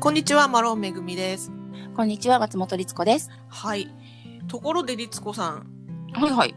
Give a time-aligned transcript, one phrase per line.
[0.00, 1.50] こんにちは、マロンめぐみです。
[1.96, 3.30] こんにちは、松本律子です。
[3.48, 3.92] はい。
[4.46, 5.66] ところで、律子さん、
[6.12, 6.54] はいはい。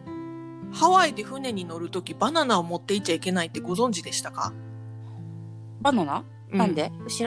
[0.72, 4.54] ハワイで船に乗るときバナナを持っていっちゃいけないってご存知でしたか、
[5.82, 6.92] バナナ、うなんで？
[7.08, 7.26] し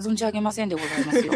[0.00, 1.32] 存じ上げませんでございますよ。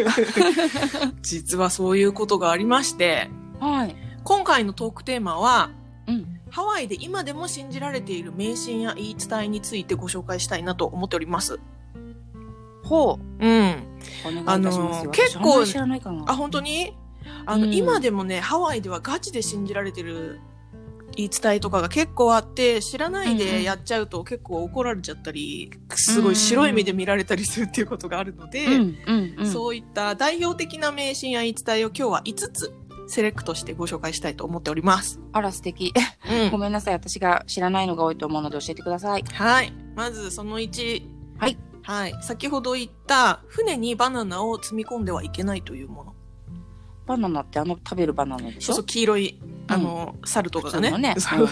[1.23, 3.31] 実はそういうことがありまして、
[3.61, 3.95] はい。
[4.25, 5.71] 今回のトークテーマは、
[6.09, 6.41] うん。
[6.51, 11.61] ハワイで今でも信じられている迷信や言い伝えについてご紹介したいなと思っております。
[12.83, 13.47] ほう。
[13.47, 13.66] うん。
[14.47, 16.25] あのー結構知らないかな。
[16.27, 16.97] あ、本当に？
[17.45, 20.41] あの、うん今でもね、ハワイではガチで信じられてる
[21.17, 28.73] 言い伝えとかが結構あって、知らないうんうんでやっちゃうと結構怒られちゃったり、すごい白い目で見られたりするっていうことがあるので、うん、
[29.07, 29.47] うん、うん。
[29.47, 32.73] そういった代表的な迷信や言い伝えを今日は5つ
[33.09, 35.21] セレクトしてご紹介したいと思っております。
[35.33, 35.95] あら、素敵。
[36.31, 36.95] うんごめんなさい。
[36.95, 39.23] 私が知らないのが多いと思うので教えてください。
[39.33, 39.73] はい。
[39.95, 41.03] まずその1。
[41.39, 41.57] はい。
[41.87, 42.15] はい。
[42.21, 46.13] 先ほど言った、船にバナナを積み込んではいけないというもの。
[47.07, 48.75] バナナってあの食べるバナナでしょ？
[48.75, 50.99] そう黄色い、あの、猿とかがね。
[50.99, 51.15] ね。
[51.19, 51.47] 猿？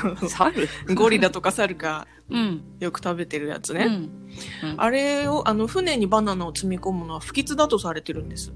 [0.96, 2.62] ゴリラとか猿がうん。
[2.80, 3.84] よく食べてるやつね。
[3.84, 3.92] うん。
[3.92, 8.52] うんあれを、あの、船にバナナを積み込むのは不吉だとされてるんです。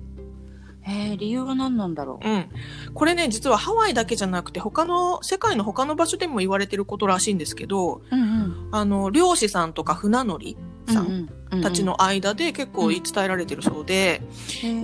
[0.85, 2.29] えー、理由は何なんだろう？
[2.29, 2.49] ん。
[2.95, 8.03] これね、実はハワイだけじゃなくて、他の、世界の他の場所でも言われてることらしいんですけど、う。
[8.11, 8.69] うんうん。
[8.73, 10.57] あの、漁師さんとか船乗り
[10.89, 11.29] さん
[11.63, 14.23] たちの間で結構言い伝えられてるそうで、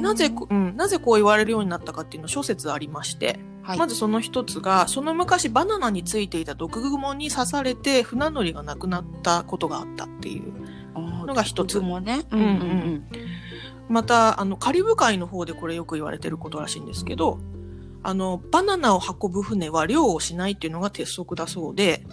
[0.01, 3.79] なぜこ、うん、なぜこう言われるようになったかっていうの諸説ありまして、はい。
[3.79, 10.53] まずその一つが、その昔バナナについていた毒蜘蛛に刺されて船乗りが亡くなったことがあったっていう。
[11.27, 11.81] のが一つ。
[11.81, 12.25] もね。
[12.31, 13.05] うんうん
[13.87, 17.39] また、あの、カリブ海の方でこれよく言われてることらしいんですけど、
[18.03, 22.07] あの、バナナを運ぶ船は漁をしないっていうのが鉄則だそうで、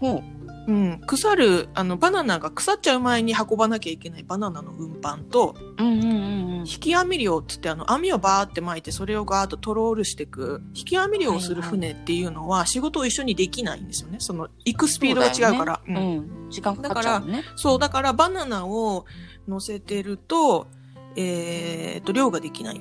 [0.00, 0.24] ほ
[0.66, 0.72] う。
[0.72, 6.58] うん、腐る、あの、バナナが腐っちゃう前に運ばなきゃいけないバナナの運搬と、うんうんうんうん。
[6.60, 14.18] 引き網漁っつってあの、網をバーって巻いてそれをガーッとトロールしていく、引き網漁をする船っていうのは仕事を一緒にできないんですよね。
[14.20, 15.80] その、行くスピードが違うから。
[15.86, 16.50] そうん。
[16.50, 17.44] 時間かかっちゃうのね。
[17.56, 19.04] そう、だからバナナを
[19.48, 20.68] 乗せてると、
[21.16, 22.80] えー、と、漁ができない。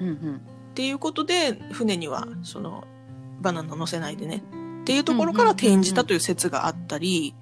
[0.00, 0.36] うんうん。
[0.36, 2.84] っていうことで、船には、その、
[3.40, 4.42] バナナ乗せないでね。
[4.86, 7.34] っていうところから転じたという説があったり、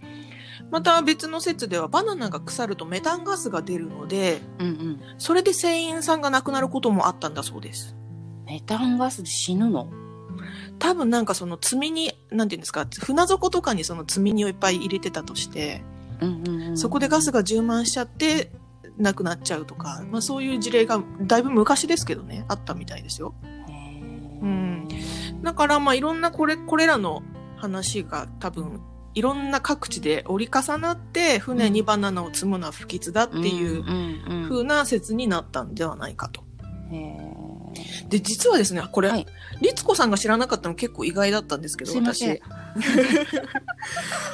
[0.71, 5.01] また別の説ではバナナが腐るとメタンガスが出るので、うんうん。
[5.19, 7.95] それで船員さんが亡くなることもあったんだそうです。
[8.47, 9.91] メタンガスで死ぬの？
[10.79, 15.85] 多分なんかその積みに、なんていうんですか、船底とかにその積み荷をいっぱい入れてたとして、
[16.23, 16.79] うんうんうん。
[16.79, 18.53] そこでガスが充満しちゃって
[18.97, 23.35] 亡くなっちゃうとか、まあそういう事例がだいぶ昔ですけどね、あったみたいですよ。
[24.41, 24.89] うん。
[25.43, 27.23] だからまあいろんなこれ、これらの
[27.65, 28.81] 話が多分
[29.15, 33.85] いろんな各地で折り重なって船にバナナを積むのは不吉だっていう
[34.49, 36.45] 風な説になったんではないかと。
[38.09, 39.27] で、実はですね、これ、はい。
[39.61, 42.41] 律子さんが知らなかったの結構意外だったんですけど、私。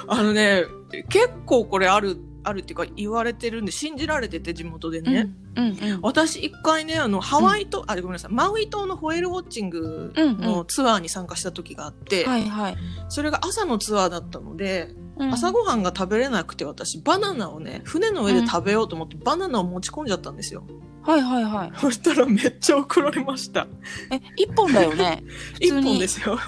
[0.09, 0.65] あのね、
[1.09, 5.31] 結構これある、あるっていうか言われてるんで、信じられてて地元でね。
[5.57, 5.99] うんうんうん。
[6.03, 12.77] 私一回ね、あの、ハワイ島、あ、ごめんなさい、マウイ島のホエールウォッチングうんうんのツアーに参加した時があって、はいはい。
[13.09, 20.65] それが朝のツアーだったので、うん朝ごはんが食べれなくて私、バナナをね、船の上で食べようと思って、バナナを持ち込んじゃったんですよ。
[21.03, 21.73] はいはいはい。
[21.79, 23.67] そしたらめっちゃ怒られました。
[24.11, 25.23] え、一本だよね？
[25.61, 26.39] 一本ですよ。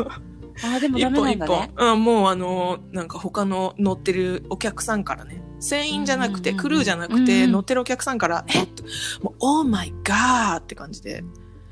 [0.65, 1.71] あー、でも一ダメな本一んだね。
[1.77, 1.93] 本。
[1.93, 7.53] うん、もうあの、なんか他の乗ってるお客さんからね、船員じゃなくて、うんうんうんクルーじゃなくて、うんうん。
[7.53, 8.65] 乗ってるお客さんから、え？
[8.65, 8.83] っと、
[9.23, 11.25] もう、オーマイガーって感じで、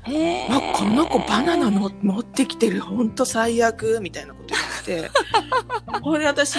[0.03, 4.55] へわこの子バナナの持ってきてる、ほんと最悪、みたいなこと
[4.87, 5.11] 言って。
[6.01, 6.55] ほいで私、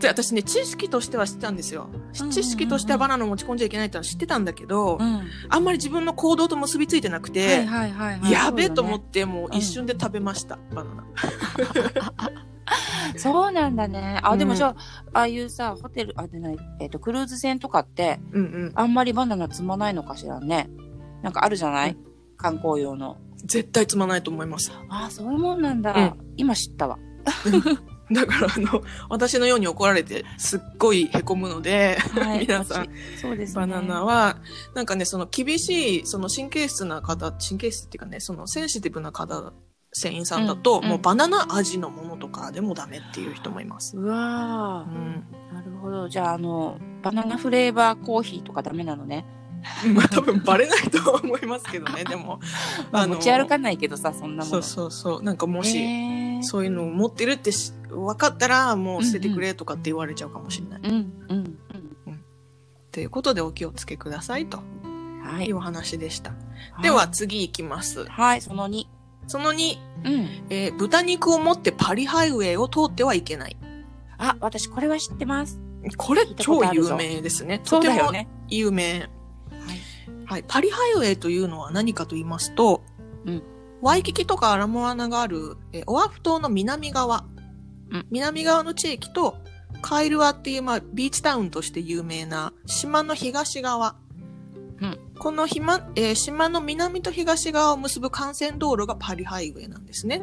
[0.00, 1.88] で私ね、知識としては知ってたんですよ。
[1.92, 5.22] うんうん知識としてはバナナ持ち込んじゃいけないってのは知ってたんだけど、うん。
[5.48, 7.66] あんまり自分の行動と結びついてなくて。
[8.30, 11.04] やべえと思って、もう一瞬で食べました、バナナ。
[13.16, 14.20] そうなんだね。
[14.22, 14.76] あ、でうんもじゃあ、
[15.12, 18.72] ああいうさ、ホテル、あ、でない、えっと、クルーズ船とかって、うんうん。
[18.74, 20.68] あんまりバナナ積まないのかしらね。
[21.22, 21.96] なんかあるじゃない、う
[22.36, 23.16] 観光用の。
[23.44, 24.72] 絶対積まないと思います。
[24.88, 25.92] ああ、そういうもんなんだ。
[25.92, 26.98] うん今知ったわ。
[28.12, 32.40] だから、あの、私のように怒られて、すっごい凹むので、はい。
[32.40, 33.60] 皆さん、私そうですね。
[33.60, 34.36] バナナは、
[34.74, 39.54] なんかね、その厳しい、その神経質な方、神経質っていうかね、そのセンシティブな方、
[39.94, 43.96] 船員さんだと、うんもうバナナ味のものとかでもダメっていう人もいます。
[43.96, 45.24] うわうん。
[45.50, 46.08] ーなるほど。
[46.08, 49.24] じゃあ、あの、バナナフレーバーコーヒーとかダメなのね。
[49.94, 52.40] まあ多分バレないとは思いますけどね、 でも。
[52.90, 54.50] まあ、持ち歩かないけどさ、そんなもの。
[54.50, 55.22] そうそうそう。
[55.22, 60.80] なんかもし、そういうのを持ってるってし分かったら、もう捨ててくれとかって言われちゃうかもしれない。
[60.82, 61.58] うん、うん、
[62.06, 62.20] うん。
[62.90, 64.58] ということでお気をつけくださいと。
[64.58, 66.32] はいいうお話でした。
[66.82, 68.04] では、次行きます。
[68.04, 68.86] はい、その2。
[69.26, 70.46] その2、うん。
[70.50, 73.56] えー豚肉を持ってパリハイウェイを通ってはいけない。
[74.18, 75.60] あ、私これは知ってます。
[75.96, 77.60] これ聞いたこ超とあるぞ有名ですね。
[77.64, 78.28] そうだとてもよね。
[78.48, 79.00] 有名。
[79.00, 79.08] はい。
[80.26, 80.44] はい。
[80.46, 82.82] パリハイウェイというのは何かと言いますと、
[83.26, 83.42] うん
[83.82, 87.26] ワイキキとかアラモアナがある、えーオアフ島の南側、
[87.90, 89.36] うん南側の地域と、
[89.82, 93.96] カイルアっていう、まあ、ビーチタウンとして有名な島の東側。
[95.24, 100.22] うんこのひまえー島の南と東側を結ぶ幹線道路がパリハイウェイなんですね。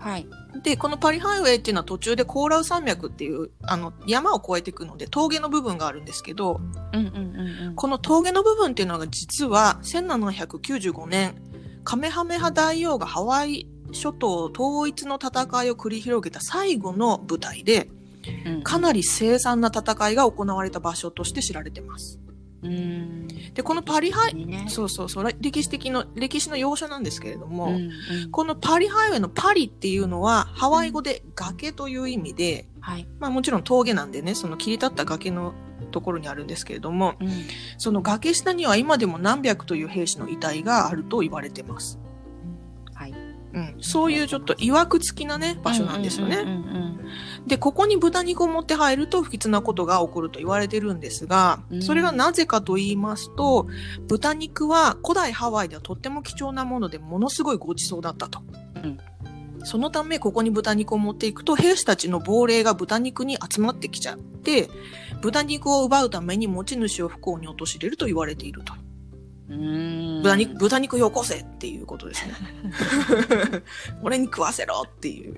[0.00, 0.26] はい。
[0.64, 6.60] で、このパリハイウェイっていうのは途中でコーラウ山脈っていう、あの、山を越えていくので峠の部分があるんですけど、
[6.92, 7.74] うんうんうんうん。
[7.76, 11.34] この峠の部分っていうのが実は1795年、
[11.84, 17.88] カメハメハ大王がハワイ諸島統一の戦いを繰り広げた最後の舞台で、
[18.46, 22.18] うんかなり凄惨な戦いが行われた場所として知られてます。
[22.62, 23.19] うーん。
[23.54, 24.66] で、このパリハイ、ね。
[24.68, 27.90] そうそうそう、歴史的の、歴史の要所なんですけれども、うんうん
[28.30, 33.06] このパリハイウェイのパリっていうのは、ハワイ語で崖という意味で、はい。
[33.18, 35.54] まあもちろん峠なんでね、その切り立った崖の
[35.90, 37.30] ところにあるんですけれども、うん。
[37.78, 41.98] その崖下には今でも何百という兵士の遺体があると言われてます。
[43.52, 43.74] はい。
[43.74, 43.82] うん。
[43.82, 46.44] そういうちょっと曰く付きなね、場所なんですよね。
[47.46, 53.66] で、ここに豚肉を持って入ると不吉なことが起こると言われてるんですがう、んそれがなぜかと言いますと、
[54.06, 58.42] 豚肉は古代ハワイではとっても貴重なものでものすごいごちそうだったと。
[58.76, 58.98] うん
[59.62, 64.70] そのため、ここに豚肉を持っていくと、兵士たちの亡霊が豚肉に集まってきちゃって、
[65.20, 68.72] 豚肉を奪うために持ち主を不幸に陥れると言われていると。
[69.50, 69.60] うん。
[69.60, 70.22] うーん。
[70.22, 72.34] 豚肉、豚肉よこせっていうことですね。
[74.02, 75.34] 俺に食わせろっていう。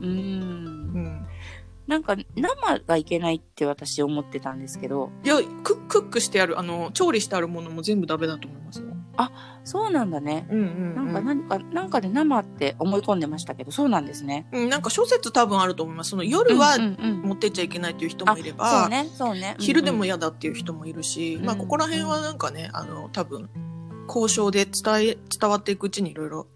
[0.00, 0.10] うーん。
[0.10, 1.26] うん。
[1.86, 8.95] なんか、生がいけないって私思ってたんですけど、いや、ククックしてある、あの、調理してあるものも全部ダメだと思いますよ。
[9.64, 10.46] そうなんだね。
[10.50, 14.46] うんうん、なんか何か、なんかで生って思い込んでましたけど、そうなんですね。
[14.52, 16.10] うん、なんか諸説多分あると思います。
[16.10, 19.56] その夜は持ってっちゃいけないっていう人もいれそば、うね、そうね。
[19.58, 23.48] 昼でもや、嫌だっていう人もいるし、うんまあここら辺はなんかね、あの、多分、
[24.06, 26.46] 交渉で伝え、伝わっていくうちにいろいろ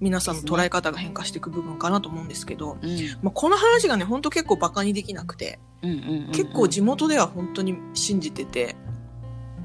[0.00, 8.76] 皆さんの捉え方が変化していく部分かなと思うんですけど、うんまあこの話がね、ほんと結構バカにできなくて、うんうんうんうん結構地元では本当に信じてて、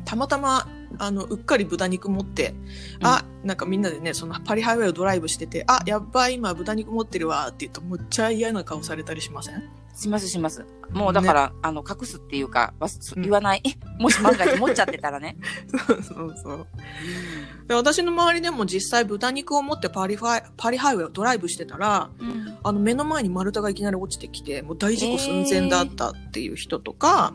[0.06, 2.54] たまたま、あの、うっかり豚肉持って、
[3.02, 9.64] あ、なんかみんなでね、そのパリハイウェイをドライブしてて、あ、やっばい、今豚肉持ってるわって言うと、むっちゃ嫌な顔されたりしません？
[9.96, 10.66] しますします。
[10.92, 12.74] もうだから、あの、隠すっていうか、
[13.18, 13.62] 言わない？
[14.00, 15.36] もし万が一持っちゃってたらね。
[15.88, 16.68] そうそうそう。
[17.68, 27.34] で私の周りでも実際豚肉を持ってパリファイ、パリハイウェイをドライブしてたら、うんあの目の前に丸太がいきなり落ちてきて、もう大事故寸前だったっていう人とか、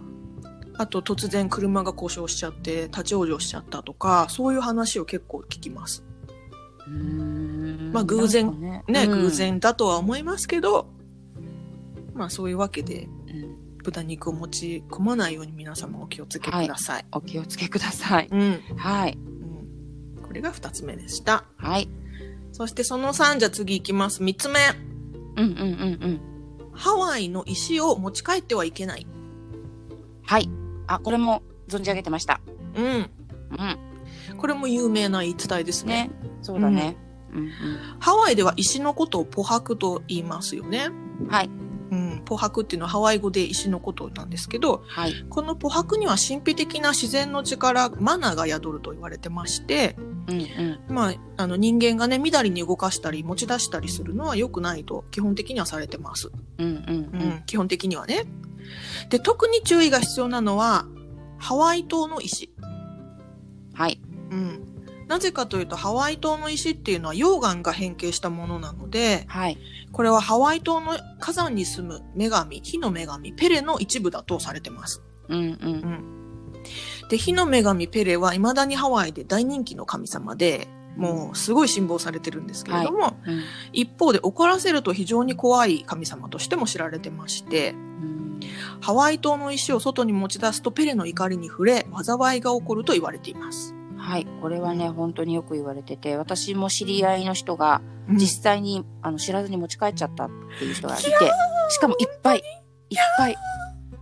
[0.77, 6.05] あと突然車が故障しちゃって立ち往生しちゃったとか、そういう話を結構聞きます。
[7.93, 10.89] まあ偶然ねね、うん偶然だとは思いますけど、
[12.15, 17.05] まあそういうわけでうん豚肉を持ち込まないように皆様お気をつけください。
[17.13, 18.29] お気をつけください。
[18.31, 19.13] うん、はい。
[19.13, 20.23] うん。
[20.23, 21.45] これが二つ目でした。
[21.57, 21.89] はい。
[22.53, 24.23] そしてその3じゃ次行きます。
[24.23, 24.59] 三つ目。
[25.37, 25.61] うんうんうん
[26.03, 26.21] うん。
[26.73, 29.07] ハワイの石を持ち帰ってはいけない。
[30.23, 30.49] はい。
[30.87, 32.41] あ、これも存じ上げてました。
[32.75, 32.85] うん。
[32.87, 33.11] うん。
[34.37, 36.09] これも有名な言い伝えですね。
[36.09, 36.11] ね。
[36.43, 36.97] そうだね。
[36.99, 37.05] うん
[37.99, 40.89] ハワイでは石のことをポハクと言いますよね。
[41.21, 41.27] うん。
[41.27, 41.51] はい。
[41.91, 42.23] うん。
[42.25, 45.13] ポハクっていうのはハワイ語で石のことなんですけど、はい。
[45.29, 49.97] このポハクには神秘的な自然の力、マナが宿ると言われてまして、
[50.29, 50.95] うんうん。
[50.95, 56.31] まあ、あの人間がね、みだりに動かしたり持ち出したりするのは良くないと基本的にはされてます。
[56.59, 57.29] うんうんううん。
[57.39, 58.25] ん、基本的にはね。
[59.11, 60.87] で、特に注意が必要なのは、
[61.39, 62.53] ハワイ島の石。
[63.75, 64.01] はい。
[64.31, 64.75] うん。
[65.09, 69.59] なぜかというと、ハワイ島の石っていうのは溶岩が変形したものなので、はい。
[69.93, 75.03] これはハワイ島の火山に住む女神、火の女神、ペレの一部だとされてます。
[75.29, 75.47] うんうん。
[75.47, 77.09] うん。
[77.11, 83.43] で、火の女神ペレは未だにハワイで大人気の神様で、もうすごい信望されてるんですけれども、うん
[83.73, 88.24] 一方で怒らせると非常に怖い神様としても知られてまして、うん。
[88.81, 93.75] ハワイ島の石を外に持ち出すとペレの怒りに触れ、災いが起こると言われています。
[93.97, 94.27] はい。
[94.43, 101.05] これはね、本当によく言われてて、私も知り合いの人が、実実際に、あの、知らずに持ち帰っちゃったっていう人がいて、
[101.71, 103.37] しかもいっぱい、いっぱい、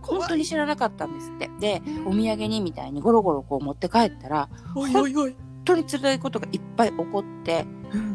[0.01, 1.49] 本当に知らなかったんですって。
[1.59, 5.31] で、お土産にみたいにゴロゴロこう持って帰ったら、おいおいおい。
[5.31, 7.65] 本当に辛いことがいっぱい起こって、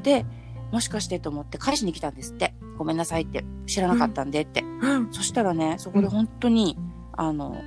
[0.02, 0.26] で、
[0.70, 2.54] もしかしてと思って返しに来たんですって。
[2.76, 3.44] ごめんなさいって。
[3.66, 4.62] 知らなかったんでって。
[4.62, 5.12] うん。
[5.12, 6.76] そしたらね、そこで本当に、
[7.12, 7.62] あの、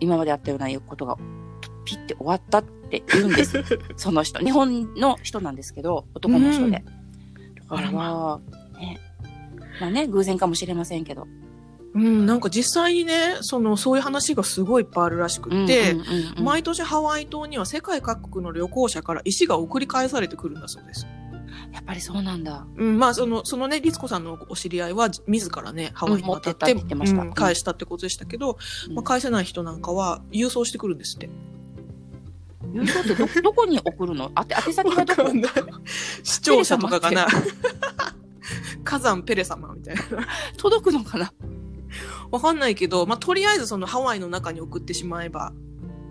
[0.00, 1.16] 今まであったようなことが、
[1.60, 3.62] とピッて終わったって言うんです。
[3.96, 4.40] その人。
[4.40, 6.84] 日本の人なんですけど、男の人で。
[7.70, 8.40] だからま
[8.74, 8.98] あ、ね。
[9.80, 11.26] まあね、偶然かもしれませんけど。
[11.94, 15.96] うん、なんか実際にね、その、そういう話がすごいいっぱいあるらしくって、
[16.38, 21.06] 毎年ハワイ島には世界各国の旅行者から石が送り返されてくるんだそうです。
[21.72, 22.66] やっぱりそうなんだ。
[22.76, 31.28] うん、まあ、その、そのね、リツコさんのお知り合いは、自らね、ハワイに渡って、うん持ってってうん返したってことでしたけど、うんまあ、返せない人なんかは、郵送してくるんですって。
[32.72, 34.30] 郵送ってど、 どこに送るの？
[34.34, 35.32] あて、宛先はどこ？
[35.32, 35.52] ない。
[36.22, 37.26] 視聴者とかかな。
[38.84, 40.02] 火山ペレ様みたいな。
[40.56, 41.32] 届くのかな？
[42.30, 45.52] わかんないけど、まあ、とりあえずそのハワイの中に送ってしまえば、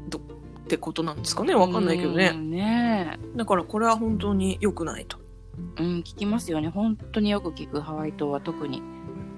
[0.10, 0.22] ど、っ
[0.68, 2.32] てことなんですかねわかんないけどうね。
[2.32, 5.18] んねだからこれは本当に良くないと。
[5.77, 6.69] えうん、聞きますよね。
[6.69, 8.81] 本当によく聞く、ハワイ島は特に。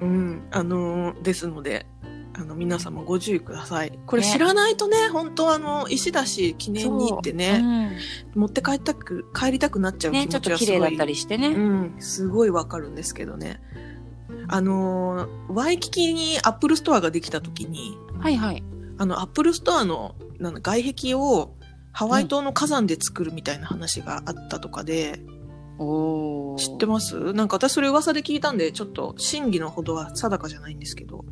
[0.01, 0.47] うん。
[0.51, 1.86] あのーですので、
[2.33, 3.97] あの、皆様ご注意ください。
[4.05, 7.97] これね知らないとね、本当あの、石だし、記念にってね、
[8.36, 10.79] 持って帰ったく、帰りたくなっちゃうね、うん気ちょっと持ちがすごい。
[10.79, 11.47] 綺麗だったりしてね。
[11.47, 13.59] うん、すごいわかるんですけどね。
[14.50, 18.63] あのーワイキキに Apple Store ができた時に、はいはい。
[18.97, 21.55] あの、 Apple Store のなんだ外壁を
[21.91, 25.37] ハワイ島の火山で作るみたいな話があったとかで、おー
[25.77, 27.34] 知ってます？
[27.34, 31.25] なんか私それ噂で聞いたんで、ちょっと真偽のほどは定かじゃないんですけど、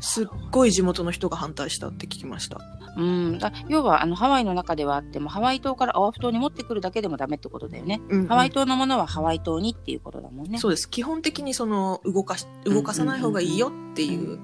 [0.00, 2.60] すっごい地元の人が反対したって聞きました。
[2.96, 3.38] うん。
[3.38, 8.00] だ要は、あの、ハワイの中ではあっても、ハワイ島からオアフ島に持ってくるだけでもダメってことだよね。
[8.08, 10.58] うんハワイ島のものはハワイ島にっていうことだもんね。
[10.58, 10.88] そうです。
[10.88, 14.40] 基本的にその、動かし、動かさない方がいいよっていう、うん。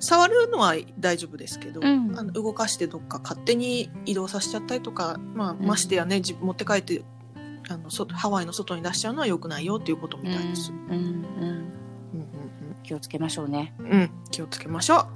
[0.00, 7.04] 触るのは大丈夫ですけど、うんあの動かしてどっか勝手に移動させちゃったりとか、まあ、んましてやね、じ持って帰って、
[7.68, 10.72] あの、外ハワイの外に出しちゃうのは良くないよっていうことみたいです。
[10.72, 10.78] うん。
[10.90, 10.96] うん。
[10.96, 11.02] うん。
[11.40, 11.72] うん
[12.82, 13.74] 気をつけましょうね。
[13.78, 15.08] うん気をつけましょは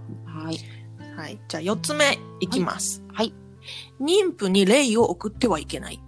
[0.52, 0.56] い。
[1.16, 1.18] う。
[1.18, 1.38] はい。
[1.48, 3.02] じゃあ4つ目いきます。
[3.12, 3.34] はい。
[4.00, 6.00] 妊婦に霊を送ってはいけない。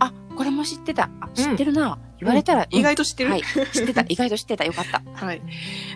[0.00, 1.10] あ、これも知ってた。
[1.20, 1.98] あ、知ってるな。
[2.20, 3.42] 言われたら、意外と知ってる、はい。
[3.72, 4.04] 知ってた。
[4.08, 4.64] 意外と知ってた。
[4.64, 5.02] よかった。
[5.12, 5.42] はい。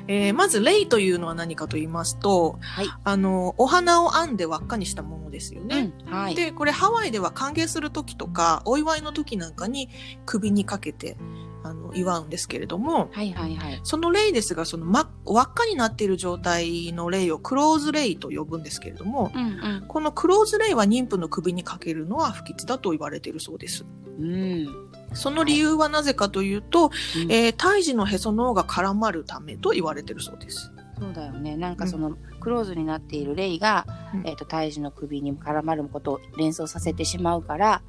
[0.08, 2.86] えーまず、霊というのは何かと言いますと、はい。
[3.04, 5.92] あの、お花を編んで輪っかにしたものですよね。
[6.06, 6.12] うん。
[6.12, 6.34] はい。
[6.34, 9.88] で、これハワイでは歓迎する時とか、お祝いの時なんかに
[10.26, 11.16] 首にかけて、
[11.62, 13.80] あの、祝うんですけれども、はいはいはい。
[13.82, 23.84] その霊ですが、その、ま、輪っかになっている状態の霊をクローズ霊と呼ぶんですけれども、うんこのクローズ霊は妊婦の首にかけるのは不吉だと言われているそうです。
[24.18, 24.32] うん。
[24.32, 24.68] うん。
[25.14, 30.72] その理由はなぜかというと、うんえー胎児のへその緒が絡まるためと言われているそうです。
[30.98, 31.56] そうだよね。
[31.56, 37.82] なんかその、クローズになっているレイが、うんえっ、と、胎児の首に絡まることを連想させてしまうから、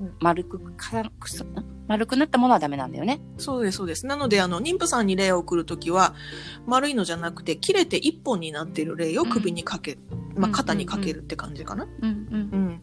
[0.00, 3.20] うん丸くかくす、ん丸くなったものはダメなんだよね。
[3.38, 4.06] そうです、そうです。
[4.06, 6.14] なので、あの、妊婦さんに霊を送るときは、
[6.66, 9.98] 丸いのじゃなくて、切れて一本になっている霊を首にかけ、
[10.36, 11.84] まあ、肩にかけるって感じかな。
[11.84, 12.82] うんうんうん。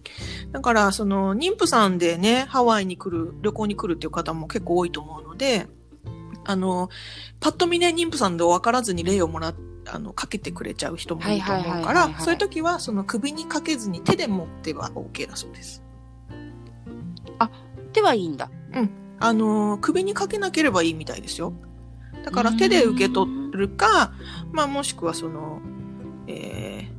[0.51, 5.67] だから、その、妊婦さんでね、ハワイに来る、旅行に来るっていう方も結構多いと思うので、
[6.43, 6.89] あの、
[7.39, 9.55] パッと見ね、妊婦さんで分からずに霊をもらっ
[9.87, 15.83] あの、かけてくれちゃう人もいると思うからそういう時は、その首にかけずに手で持っては OK だそうです。
[17.95, 18.51] 手はいいんだ。
[19.19, 21.53] あの、首にかけなければいいみたいですよ。
[22.23, 24.13] だから手で受け取るか、
[24.51, 25.61] まあもしくはその、
[26.27, 26.89] え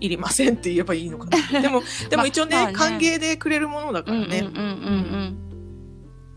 [0.00, 1.38] ー、いりませんって言えばいいのかな。
[1.60, 4.38] でも、でも一応ね、まあね歓迎でくれるものだからね。
[4.40, 5.48] うんうんうんうん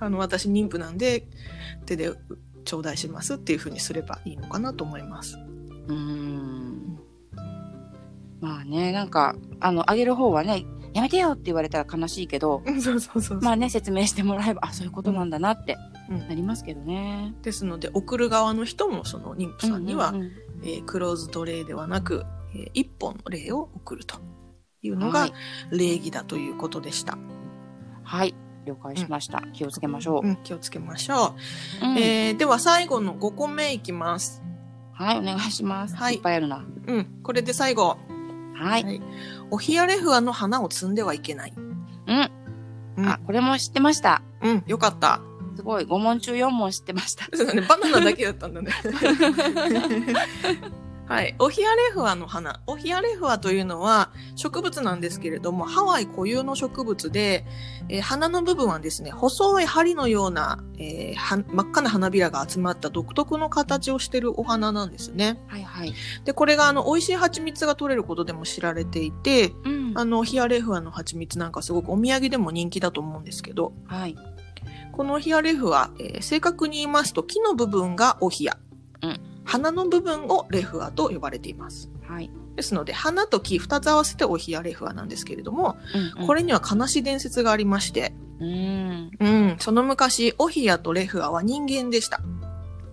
[0.02, 1.28] あの、私妊婦なんで、
[1.86, 2.12] 手で
[2.66, 5.38] 頂戴しますっていうふうにすればいいのかなと思います。
[5.88, 6.98] うん。
[8.40, 13.42] まあね、なんか、あの、あげる方はね、やめてよって言われたら悲しいけど、 そうそうそう。
[13.42, 15.78] まあね、説明してもらえば、あ、そういうことなんだなって
[16.10, 17.34] うんなりますけどね。
[17.42, 20.14] ですので、送る側の人もその妊婦さんには、
[20.64, 24.18] えークローズドレイではなく、えー一本の霊を送ると
[24.82, 25.34] いうのがはい
[25.72, 27.18] 礼儀だということでした。
[28.04, 28.36] はい。
[28.66, 29.42] 了解しました。
[29.54, 30.28] 気をつけましょう。
[30.28, 31.36] うん、気をつけましょ
[31.82, 31.86] う。
[31.86, 34.44] うんえーでは最後の5個目いきます。
[34.94, 35.96] はい、お願いします。
[35.96, 36.64] はいいっぱいあるな。
[36.88, 37.98] うん、これで最後。
[38.54, 39.02] はい。
[39.51, 41.53] はいおヒアレフアの花を摘んではいけない。
[41.55, 42.31] うん。
[42.98, 44.22] うんあ、これも知ってました。
[44.41, 45.22] うん、よかった。
[45.55, 45.84] すごい。
[45.84, 47.25] 5問中4問知ってました。
[47.34, 48.72] そうだね、バナナだけだったんだね。
[51.08, 51.36] はい。
[51.39, 52.62] オヒアレフアの花。
[52.67, 57.46] オヒアレフアというのは植物なんですけれども、ハワイ固有の植物で、
[57.89, 65.38] えー花の部分はですね、細い針のような、えーは真っ赤な花びらが集まった独特の形をしているお花なんですね。
[65.48, 65.93] はいはい。
[66.24, 69.91] で、これがあの、美味しい蜂蜜が取れることでも知られていて、うん。
[69.96, 74.15] あの、ヒアレフアの蜂蜜なんかすごくお土産でも人気だと思うんですけど、はい。
[74.93, 78.58] このヒアレフア、えー正確に言いますと木の部分がオヒア。
[79.01, 81.90] うん花の部分をレフアと呼ばれています。
[82.08, 82.30] はい。
[82.56, 89.12] ですので、花と木二つ合わせてオヒアレフアなんですけれども、うんうんこれには悲しい伝説がありまして、うん。
[89.20, 92.22] うん、その昔、オヒアとレフアは人間でした。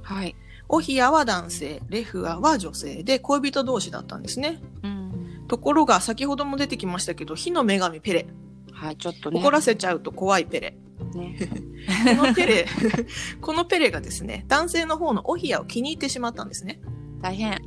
[0.03, 0.37] はい。
[0.69, 4.61] オヒアは男性、レフアは女性で恋人同士だったんですね。
[4.83, 5.45] うん。
[5.49, 8.27] ところが、先ほども出てきましたけど、火の女神ペレ、
[8.73, 9.41] はい、ちょっとね。
[9.41, 10.77] 怒らせちゃうと怖いペレ。
[11.05, 11.37] ね。
[12.17, 12.67] このペレ、
[13.41, 16.81] このペレがですね、男性の方のオヒアを気に入ってしまったんですね。
[17.23, 17.61] 大変。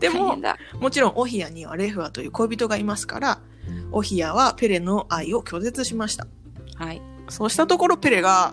[0.00, 0.58] でも大変、だ。
[0.80, 3.42] もちろんオヒアにはレフアという恋人がいますから、
[3.92, 6.26] オヒアはペレの愛を拒絶しました。
[6.76, 7.00] はい。
[7.28, 8.52] そうしたところペレが、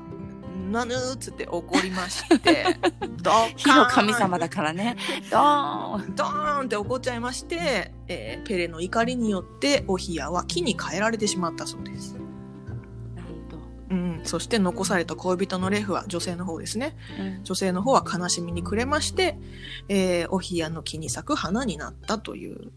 [0.71, 2.77] なぬーっつって怒りまして、
[3.21, 4.95] ドッ火の神様だからね。
[5.29, 6.15] ドーン。
[6.15, 12.15] ドーンって怒っちゃいまして、えーペレの怒りによってオヒアは木に変えられてしまったそうです。
[14.23, 16.95] そして残された恋人のレフは女性の方ですね。
[17.19, 17.43] うん。
[17.43, 19.37] 女性の方は悲しみに暮れまして、
[19.89, 22.71] えーオヒアの木に咲く花になったという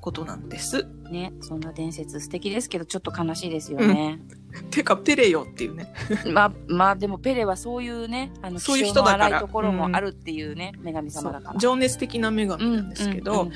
[0.00, 0.86] ことなんです。
[1.10, 1.32] ね。
[1.40, 4.20] そんな伝説素敵ですけど、ちょっと悲しいですよね。
[4.70, 5.92] てか、ペレよっていうね。
[6.32, 11.58] まあ、まあ、でもペレはそういうね、あの、そういう人だからところもあるっていうね、女神様だから。
[11.58, 13.52] 情熱的な女神なんですけど、うんうん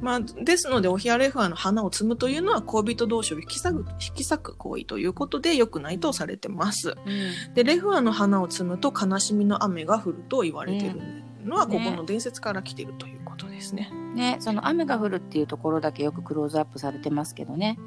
[0.00, 6.90] まあ、ですので、オヒアレフアの花を摘むというのは恋人同士を引き裂く、引き裂く行為ということで良くないとされてます。
[6.90, 11.00] うんで、レフアの花を摘むと悲しみの雨が降ると言われてる
[11.44, 13.90] のは、うんここの伝説から来てるということですね。
[14.14, 17.78] ね、その雨が降るっていうところだけよくクローズアップされてますけどね。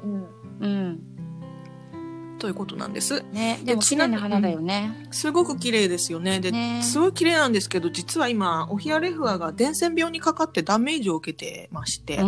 [0.60, 1.15] うん。
[2.38, 3.24] ということなんです。
[3.32, 5.08] ね、でも綺麗な花だよね。
[5.10, 6.40] すごく綺麗ですよね。
[6.40, 12.24] で、ねすごい綺麗なんですけど、実は今、オヒアレフアが伝染病にかかってダメージを受けてまして、あ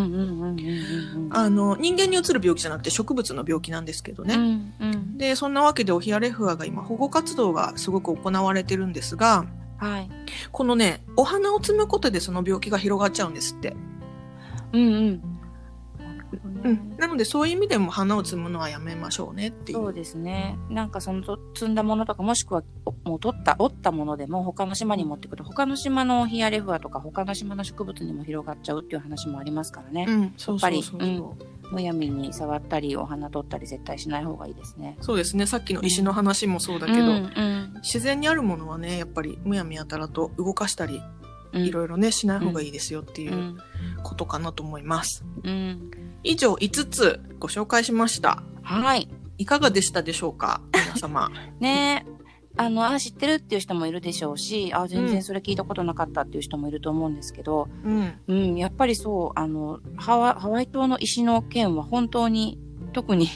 [1.51, 4.35] の、人間にうつる病気じゃなくて植物の病気なんですけどね。
[4.35, 4.43] うん。
[4.43, 5.19] うんうん。
[5.19, 9.47] で、そんなわけでオヒアレフアが今保護活動がすごく行われてるんですが、
[9.79, 10.11] はい。
[10.51, 13.77] このね、お花を摘むことでその病気が広がっちゃうんですって。
[14.73, 15.38] うんうん。
[16.65, 16.97] うん。
[16.97, 19.79] なのでそういう意味でも花を摘むのはやめましょうねっていう。
[19.79, 20.59] そうですね。
[20.71, 25.45] なんかそのと積んだものとか、もしくはおもう取った、折ったものでも他の島に持ってくる。
[25.45, 30.07] 他の島のヒアレフアとか他の島の植物にも広がっちゃうっていう話もありますからね。
[30.09, 30.23] うん。
[30.23, 30.71] やっぱ
[31.71, 34.97] むやみに触ったり、お花取ったり絶対しない方がいいですね。
[35.01, 35.47] そうですね。
[35.47, 41.01] さっきの石の話もそうだけど、うんうん自然にあるものはね、やっぱりむやみやたらと動かしたり、
[41.53, 43.59] うん、いろいろね、しない方がいいですよっていううん
[44.03, 45.25] ことかなと思います。
[45.45, 45.91] うん。
[46.25, 48.43] 以上5つご紹介しました。
[48.63, 49.09] はい。
[49.39, 50.61] いかがでしたでしょうか？
[50.75, 51.31] 皆様。
[51.61, 52.07] ね
[52.57, 58.13] あの、あ、知ってるっていう人もいるでしょうし、あ、全うん然それ聞いたことなかったっていう人もいると思うんですけど、うん。
[58.27, 62.59] うん、やっぱりそう、あの、ハワハワイ島の石の件は本当に、
[62.93, 63.29] 特に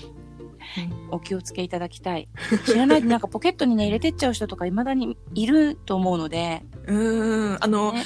[1.13, 2.29] お気をつけいただきたい。
[2.67, 7.65] 知らないでなんかポケットにね、入れてっちゃう人とか未だにいると思うので、うーん。
[7.65, 8.03] あの、ね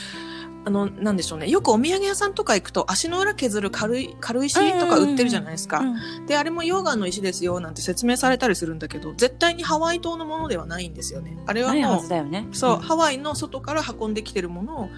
[0.67, 1.49] あの、なんでしょうね。
[1.49, 5.79] よくお土産屋さんとか行くと足の裏削る軽い、軽石とか売ってるじゃないですか。
[5.79, 11.39] うんで、あれも溶岩の石ですよなんて説明されたりするんだけど、絶対にハワイ島のものではないんですよね。
[11.47, 12.49] あれはもうね。
[12.51, 14.89] そう、んハワイの外から運んできてるものを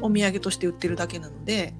[0.00, 1.74] お土産として売ってるだけなので、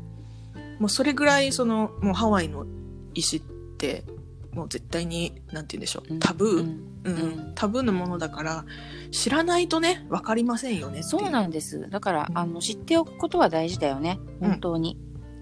[0.79, 2.67] もうそれぐらいその、もうハワイの
[3.15, 4.05] 石って、
[4.59, 8.65] もう絶対に、なんて言うんでしょう、タブー、うんうんうんタブーのものだから、
[9.13, 11.89] 知らないとね、わかりませんよねそうなんです。
[11.89, 14.19] だから、あの、知っておくことは大事だよね。
[14.41, 14.99] うん本当に。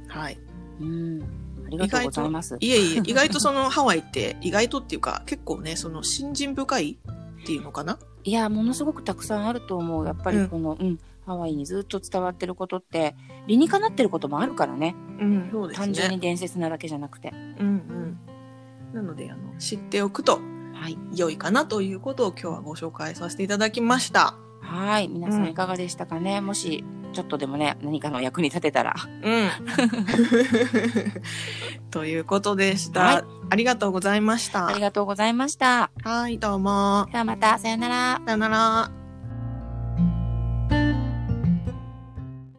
[0.09, 0.39] はい。
[0.81, 1.23] うん。
[1.67, 2.57] ありがとうございます。
[2.61, 6.99] いえいえ、意外とそのハワイって、意外とっていうか、結構ね、その、信心深い
[7.43, 7.99] っていうのかな？
[8.23, 10.07] いや、ものすごくたくさんあると思う。
[10.07, 14.95] やっぱりこの、うん、ハワイにずっと伝わってることって、理にかなってることもあるからね。
[15.21, 15.87] うん、そうですね。
[15.87, 17.33] 単純に伝説なだけじゃなくて。
[17.59, 17.96] うんうん。
[18.97, 20.41] なので、あの、知っておくと
[20.73, 20.99] はい。
[21.15, 24.35] 良いかなということを今日はご紹介させていただきました。
[24.61, 25.09] はい。
[25.09, 28.95] 皆さうんんいかがでしたかね、もし、ちょっとでもね、何かの役に立てたら。
[29.23, 29.49] うん。
[31.91, 34.67] ということでした、はいありがとうございました。
[34.67, 35.93] ありがとうございました。
[36.03, 37.07] はい、どうも。
[37.13, 38.21] ではまた、さよなら。
[38.27, 39.06] さよなら。